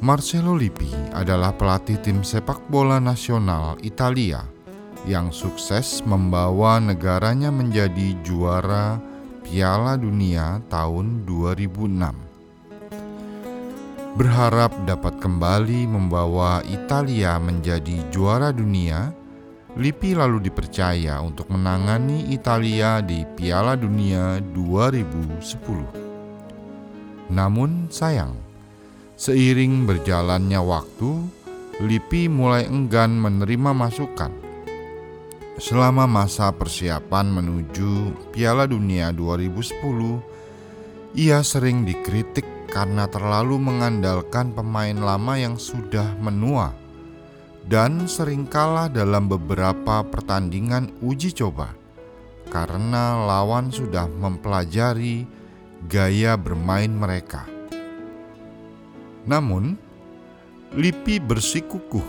[0.00, 4.48] Marcelo Lippi adalah pelatih tim sepak bola nasional Italia
[5.04, 8.96] yang sukses membawa negaranya menjadi juara
[9.44, 12.23] Piala Dunia tahun 2006.
[14.14, 19.10] Berharap dapat kembali membawa Italia menjadi juara dunia,
[19.74, 27.34] Lippi lalu dipercaya untuk menangani Italia di Piala Dunia 2010.
[27.34, 28.38] Namun sayang,
[29.18, 31.10] seiring berjalannya waktu,
[31.82, 34.30] Lippi mulai enggan menerima masukan.
[35.58, 45.38] Selama masa persiapan menuju Piala Dunia 2010, ia sering dikritik karena terlalu mengandalkan pemain lama
[45.38, 46.74] yang sudah menua
[47.70, 51.70] dan sering kalah dalam beberapa pertandingan uji coba
[52.50, 55.24] karena lawan sudah mempelajari
[55.86, 57.46] gaya bermain mereka.
[59.24, 59.80] Namun,
[60.74, 62.02] Lippi bersikukuh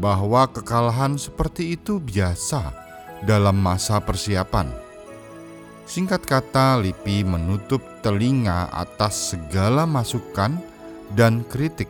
[0.00, 2.72] bahwa kekalahan seperti itu biasa
[3.28, 4.83] dalam masa persiapan.
[5.84, 10.56] Singkat kata, Lippi menutup telinga atas segala masukan
[11.12, 11.88] dan kritik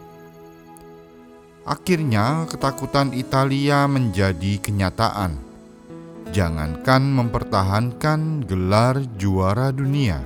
[1.65, 5.41] Akhirnya, ketakutan Italia menjadi kenyataan.
[6.29, 10.21] Jangankan mempertahankan gelar juara dunia,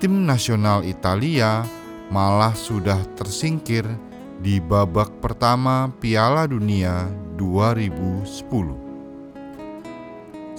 [0.00, 1.68] tim nasional Italia
[2.08, 3.84] malah sudah tersingkir
[4.40, 8.91] di babak pertama Piala Dunia 2010.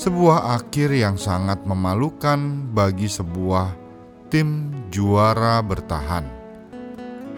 [0.03, 3.71] Sebuah akhir yang sangat memalukan bagi sebuah
[4.27, 6.27] tim juara bertahan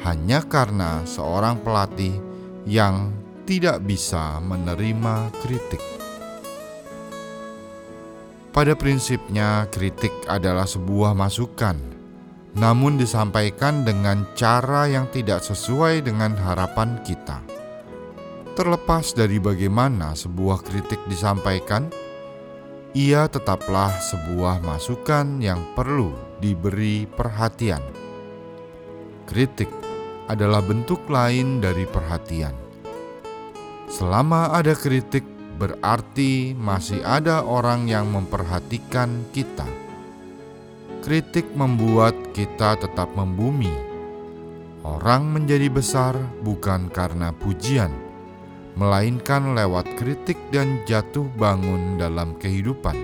[0.01, 2.17] hanya karena seorang pelatih
[2.65, 3.13] yang
[3.45, 5.77] tidak bisa menerima kritik.
[8.49, 11.77] Pada prinsipnya, kritik adalah sebuah masukan,
[12.57, 17.45] namun disampaikan dengan cara yang tidak sesuai dengan harapan kita.
[18.57, 22.04] Terlepas dari bagaimana sebuah kritik disampaikan,
[22.95, 27.83] ia tetaplah sebuah masukan yang perlu diberi perhatian.
[29.27, 29.67] Kritik
[30.31, 32.55] adalah bentuk lain dari perhatian.
[33.91, 35.27] Selama ada kritik,
[35.59, 39.67] berarti masih ada orang yang memperhatikan kita.
[41.03, 43.75] Kritik membuat kita tetap membumi.
[44.87, 46.15] Orang menjadi besar
[46.47, 47.91] bukan karena pujian,
[48.75, 52.99] melainkan lewat kritik dan jatuh bangun dalam kehidupan.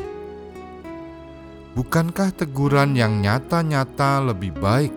[1.71, 4.91] Bukankah teguran yang nyata-nyata lebih baik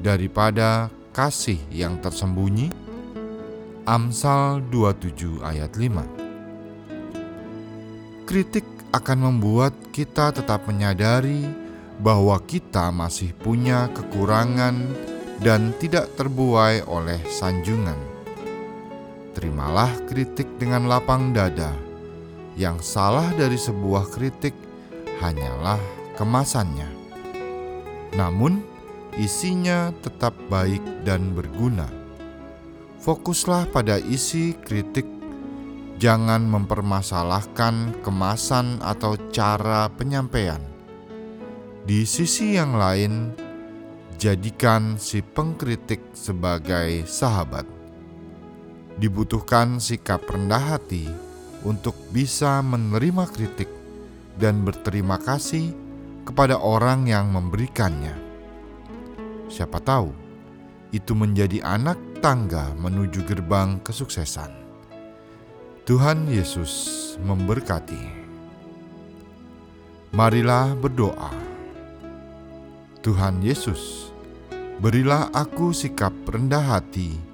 [0.00, 2.72] daripada kasih yang tersembunyi?
[3.84, 8.64] Amsal 27 ayat 5 Kritik
[8.96, 11.44] akan membuat kita tetap menyadari
[12.00, 14.80] bahwa kita masih punya kekurangan
[15.44, 18.13] dan tidak terbuai oleh sanjungan.
[19.34, 21.74] Terimalah kritik dengan lapang dada.
[22.54, 24.54] Yang salah dari sebuah kritik
[25.18, 25.82] hanyalah
[26.14, 26.86] kemasannya.
[28.14, 28.62] Namun,
[29.18, 31.90] isinya tetap baik dan berguna.
[33.02, 35.04] Fokuslah pada isi kritik,
[35.98, 40.62] jangan mempermasalahkan kemasan atau cara penyampaian.
[41.84, 43.34] Di sisi yang lain,
[44.16, 47.73] jadikan si pengkritik sebagai sahabat.
[48.94, 51.10] Dibutuhkan sikap rendah hati
[51.66, 53.66] untuk bisa menerima kritik
[54.38, 55.74] dan berterima kasih
[56.22, 58.14] kepada orang yang memberikannya.
[59.50, 60.14] Siapa tahu
[60.94, 64.50] itu menjadi anak tangga menuju gerbang kesuksesan.
[65.84, 66.72] Tuhan Yesus
[67.20, 68.24] memberkati.
[70.14, 71.34] Marilah berdoa.
[73.04, 74.08] Tuhan Yesus,
[74.80, 77.33] berilah aku sikap rendah hati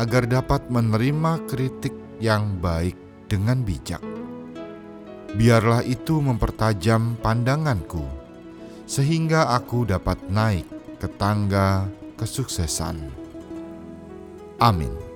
[0.00, 1.92] agar dapat menerima kritik
[2.24, 2.96] yang baik
[3.28, 4.00] dengan bijak.
[5.36, 8.02] Biarlah itu mempertajam pandanganku,
[8.88, 10.64] sehingga aku dapat naik
[10.96, 11.84] ke tangga
[12.16, 12.96] kesuksesan.
[14.56, 15.09] Amin.